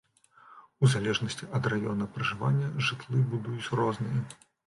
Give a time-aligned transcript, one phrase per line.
[0.85, 4.19] У залежнасці ад раёна пражывання жытлы будуюць розныя.